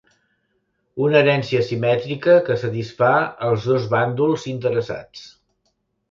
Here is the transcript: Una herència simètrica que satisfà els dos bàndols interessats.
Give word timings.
Una 1.07 1.17
herència 1.17 1.59
simètrica 1.67 2.37
que 2.47 2.57
satisfà 2.61 3.09
els 3.49 3.67
dos 3.73 3.85
bàndols 3.91 4.47
interessats. 4.53 5.27